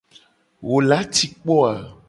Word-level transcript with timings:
Wo 0.67 0.77
la 0.89 0.99
ci 1.13 1.25
kpo 1.41 1.55
a? 1.71 1.73